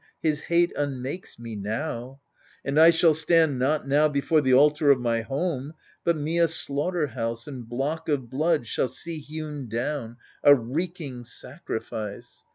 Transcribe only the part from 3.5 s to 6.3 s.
Not now before the altar of my home. But